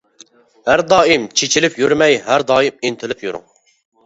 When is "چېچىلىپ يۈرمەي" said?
1.41-2.17